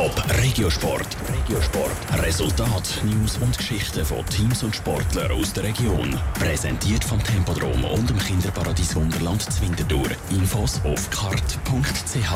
Top 0.00 0.24
Regiosport. 0.42 1.14
Regiosport. 1.28 2.22
Resultat, 2.22 3.02
News 3.04 3.36
und 3.36 3.54
Geschichten 3.54 4.02
von 4.02 4.24
Teams 4.24 4.62
und 4.62 4.74
Sportlern 4.74 5.30
aus 5.30 5.52
der 5.52 5.64
Region. 5.64 6.18
Präsentiert 6.38 7.04
vom 7.04 7.22
Tempodrom 7.22 7.84
und 7.84 8.08
dem 8.08 8.18
Kinderparadies 8.18 8.96
Wunderland 8.96 9.42
Zwintertour. 9.42 10.06
Infos 10.30 10.80
auf 10.84 11.10
kart.ch. 11.10 12.32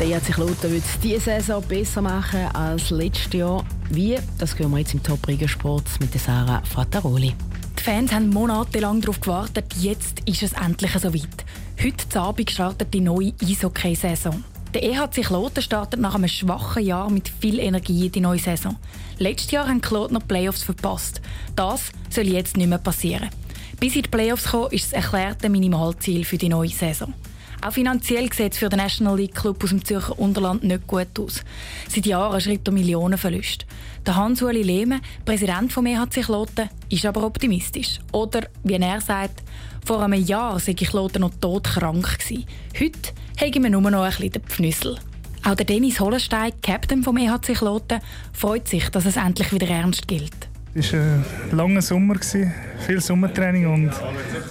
Der 0.00 0.06
EHC 0.08 0.32
Kloten 0.32 0.72
wird 0.72 0.82
diese 1.00 1.20
Saison 1.20 1.62
besser 1.62 2.02
machen 2.02 2.46
als 2.52 2.90
letztes 2.90 3.32
Jahr. 3.32 3.64
Wie? 3.90 4.18
Das 4.40 4.58
hören 4.58 4.72
wir 4.72 4.78
jetzt 4.78 4.94
im 4.94 5.02
Top 5.04 5.28
Regiosport 5.28 5.84
mit 6.00 6.12
der 6.12 6.20
Sarah 6.20 6.60
Fattaroli. 6.64 7.34
Die 7.78 7.82
Fans 7.84 8.12
haben 8.12 8.30
monatelang 8.30 9.00
darauf 9.00 9.20
gewartet. 9.20 9.66
Jetzt 9.78 10.28
ist 10.28 10.42
es 10.42 10.54
endlich 10.54 10.90
soweit. 10.98 11.44
Heute 11.80 12.20
Abend 12.20 12.50
startet 12.50 12.92
die 12.92 13.00
neue 13.00 13.32
Eishockey-Saison. 13.40 14.42
Der 14.74 14.82
EHC 14.82 15.22
Kloten 15.22 15.62
startet 15.62 16.00
nach 16.00 16.16
einem 16.16 16.26
schwachen 16.26 16.84
Jahr 16.84 17.08
mit 17.08 17.28
viel 17.28 17.60
Energie 17.60 18.06
in 18.06 18.12
die 18.12 18.20
neue 18.20 18.40
Saison. 18.40 18.76
Letztes 19.18 19.52
Jahr 19.52 19.68
haben 19.68 19.80
die 19.80 19.86
Klotener 19.86 20.18
Playoffs 20.18 20.64
verpasst. 20.64 21.20
Das 21.54 21.92
soll 22.10 22.26
jetzt 22.26 22.56
nicht 22.56 22.68
mehr 22.68 22.78
passieren. 22.78 23.30
Bis 23.78 23.94
in 23.94 24.02
die 24.02 24.08
Playoffs 24.08 24.46
kommen, 24.50 24.72
ist 24.72 24.86
das 24.86 25.04
erklärte 25.04 25.48
Minimalziel 25.48 26.24
für 26.24 26.38
die 26.38 26.48
neue 26.48 26.70
Saison. 26.70 27.14
Auch 27.62 27.72
finanziell 27.72 28.32
sieht 28.32 28.54
es 28.54 28.58
für 28.58 28.68
den 28.68 28.80
National 28.80 29.16
League 29.16 29.36
Club 29.36 29.62
aus 29.62 29.70
dem 29.70 29.84
Zürcher 29.84 30.18
Unterland 30.18 30.64
nicht 30.64 30.88
gut 30.88 31.20
aus. 31.20 31.44
Seit 31.88 32.04
Jahren 32.04 32.40
schreibt 32.40 32.66
er 32.66 32.74
Millionenverlust. 32.74 33.66
Der 34.04 34.16
Hans-Uli 34.16 34.62
Lehme, 34.62 35.00
Präsident 35.24 35.72
vom 35.72 35.86
EHC 35.86 36.22
Kloten, 36.22 36.68
ist 36.90 37.06
aber 37.06 37.22
optimistisch. 37.22 38.00
Oder, 38.10 38.48
wie 38.64 38.74
er 38.74 39.00
sagt, 39.00 39.44
vor 39.84 40.02
einem 40.02 40.20
Jahr 40.20 40.58
sei 40.58 40.74
Kloten 40.74 41.20
noch 41.20 41.32
todkrank 41.40 42.18
gewesen. 42.18 42.44
Heute 42.78 43.12
haben 43.40 43.62
wir 43.62 43.70
nur 43.70 43.90
noch 43.90 44.02
ein 44.02 44.10
bisschen 44.10 44.32
den 44.32 44.42
Pfnüssel. 44.42 44.98
Auch 45.44 45.54
der 45.54 45.66
Dennis 45.66 46.00
Hollenstein, 46.00 46.52
Captain 46.62 47.02
vom 47.02 47.16
EHC 47.18 47.54
Kloten, 47.54 48.00
freut 48.32 48.66
sich, 48.66 48.88
dass 48.88 49.04
es 49.04 49.16
endlich 49.16 49.52
wieder 49.52 49.68
ernst 49.68 50.08
gilt. 50.08 50.32
Es 50.76 50.92
war 50.92 51.00
ein 51.00 51.24
langer 51.52 51.82
Sommer, 51.82 52.16
viel 52.20 53.00
Sommertraining 53.00 53.66
und 53.66 53.92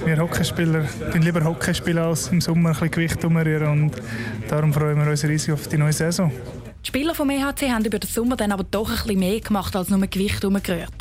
wir 0.06 0.18
Hockeyspieler 0.18 0.86
spielen 0.88 1.22
lieber 1.22 1.44
Hockey 1.44 1.74
spielen 1.74 1.98
als 1.98 2.28
im 2.28 2.40
Sommer 2.40 2.70
ein 2.70 2.74
bisschen 2.74 2.92
Gewicht 2.92 3.26
umrühren 3.26 3.84
und 3.84 4.02
darum 4.48 4.72
freuen 4.72 4.98
wir 4.98 5.10
uns 5.10 5.26
riesig 5.26 5.54
auf 5.54 5.68
die 5.68 5.78
neue 5.78 5.92
Saison. 5.92 6.32
Die 6.84 6.88
Spieler 6.88 7.16
vom 7.16 7.30
EHC 7.30 7.72
haben 7.72 7.84
über 7.84 8.00
den 8.00 8.10
Sommer 8.10 8.38
dann 8.38 8.52
aber 8.52 8.64
doch 8.64 8.90
ein 8.90 8.96
bisschen 8.96 9.20
mehr 9.20 9.40
gemacht 9.40 9.76
als 9.76 9.90
nur 9.90 10.00
Gewicht 10.08 10.46
umgerührt. 10.46 10.94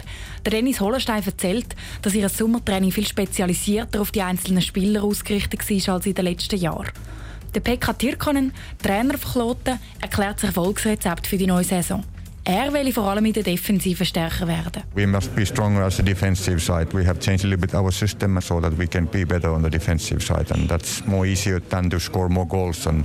Der 0.45 0.53
Dennis 0.53 0.81
Hollenstein 0.81 1.23
erzählt, 1.25 1.77
dass 2.03 2.14
ihr 2.14 2.29
Sommertraining 2.29 2.91
viel 2.91 3.07
spezialisierter 3.07 4.01
auf 4.01 4.11
die 4.11 4.23
einzelnen 4.23 4.62
Spieler 4.62 5.05
ausgerichtet 5.05 5.69
war 5.69 5.95
als 5.95 6.07
in 6.07 6.14
den 6.14 6.25
letzten 6.25 6.59
Jahren. 6.59 6.91
Der 7.55 7.61
Pekka 7.61 7.92
Tirkonen, 7.92 8.53
Trainer 8.83 9.19
von 9.19 9.33
Kloten, 9.33 9.78
erklärt 10.00 10.36
das 10.36 10.45
Erfolgsrezept 10.45 11.27
für 11.27 11.36
die 11.36 11.47
neue 11.47 11.64
Saison. 11.64 12.03
Er 12.45 12.73
will 12.73 12.93
vor 12.93 13.05
allem 13.05 13.25
in 13.25 13.33
der 13.33 13.45
Defensive 13.45 14.05
stärker 14.05 14.48
werden. 14.48 14.83
We 14.95 15.07
must 15.07 15.33
be 15.37 15.47
stronger 15.47 15.85
as 15.85 16.01
a 16.01 16.03
defensive 16.03 16.59
side. 16.59 16.89
We 16.93 17.07
have 17.07 17.21
changed 17.21 17.45
a 17.45 17.48
little 17.48 17.61
bit 17.61 17.73
our 17.73 17.93
system 17.93 18.41
so 18.41 18.61
that 18.61 18.77
we 18.77 18.89
can 18.89 19.07
be 19.07 19.25
better 19.25 19.53
on 19.53 19.62
the 19.62 19.71
defensive 19.71 20.21
side, 20.21 20.53
and 20.53 20.69
that's 20.69 21.07
more 21.07 21.25
easier 21.25 21.61
than 21.61 21.89
to 21.91 22.01
score 22.01 22.29
more 22.29 22.47
goals. 22.47 22.85
And 22.87 23.05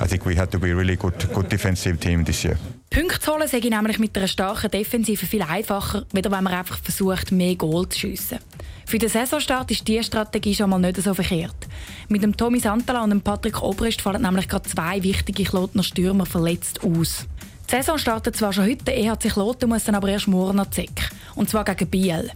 I 0.00 0.06
think 0.06 0.24
we 0.24 0.36
have 0.36 0.50
to 0.50 0.60
be 0.60 0.70
a 0.70 0.76
really 0.76 0.94
good, 0.94 1.14
good 1.34 1.50
defensive 1.50 1.98
team 1.98 2.24
this 2.24 2.44
year. 2.44 2.56
Punkte 2.90 3.18
zu 3.18 3.32
holen 3.32 3.48
sei 3.48 3.58
nämlich 3.58 3.98
mit 3.98 4.16
einer 4.16 4.28
starken 4.28 4.70
Defensive 4.70 5.26
viel 5.26 5.42
einfacher, 5.42 6.04
weder 6.12 6.30
wenn 6.30 6.44
man 6.44 6.54
einfach 6.54 6.78
versucht, 6.78 7.32
mehr 7.32 7.56
Goal 7.56 7.88
zu 7.88 7.98
schiessen. 7.98 8.38
Für 8.86 8.98
den 8.98 9.08
Saisonstart 9.08 9.70
ist 9.72 9.86
diese 9.86 10.04
Strategie 10.04 10.54
schon 10.54 10.70
mal 10.70 10.78
nicht 10.78 11.02
so 11.02 11.12
verkehrt. 11.12 11.66
Mit 12.08 12.22
dem 12.22 12.36
Tommy 12.36 12.60
Santala 12.60 13.02
und 13.02 13.10
dem 13.10 13.20
Patrick 13.20 13.60
Obrist 13.60 14.00
fallen 14.00 14.22
nämlich 14.22 14.48
gerade 14.48 14.68
zwei 14.68 15.02
wichtige 15.02 15.44
Klotner 15.44 15.82
Stürmer 15.82 16.24
verletzt 16.24 16.80
aus. 16.82 17.26
Die 17.70 17.76
Saison 17.76 17.98
startet 17.98 18.34
zwar 18.34 18.50
schon 18.50 18.64
heute, 18.64 18.84
der 18.84 18.96
EHC 18.96 19.28
Kloten 19.30 19.68
muss 19.68 19.84
dann 19.84 19.94
aber 19.94 20.08
erst 20.08 20.26
morgen 20.26 20.56
nach 20.56 20.70
Zeck. 20.70 21.10
Und 21.34 21.50
zwar 21.50 21.64
gegen 21.64 21.86
Biel. 21.90 22.30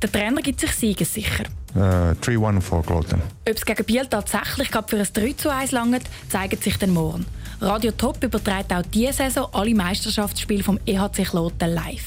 Der 0.00 0.10
Trainer 0.10 0.40
gibt 0.40 0.58
sich 0.58 0.72
siegessicher. 0.72 1.44
Uh, 1.74 2.14
3-1 2.22 2.62
for 2.62 2.82
Kloten. 2.82 3.20
Ob 3.46 3.54
es 3.54 3.64
gegen 3.66 3.84
Biel 3.84 4.06
tatsächlich 4.06 4.68
für 4.68 4.96
ein 4.96 5.06
3 5.12 5.32
zu 5.34 5.52
1 5.52 5.72
langt, 5.72 6.04
zeigt 6.30 6.64
sich 6.64 6.78
dann 6.78 6.94
morgen. 6.94 7.26
Radio 7.60 7.92
Top 7.92 8.24
überträgt 8.24 8.72
auch 8.72 8.82
diese 8.90 9.12
Saison 9.12 9.48
alle 9.52 9.74
Meisterschaftsspiele 9.74 10.64
vom 10.64 10.80
EHC 10.86 11.24
Kloten 11.24 11.74
live. 11.74 12.06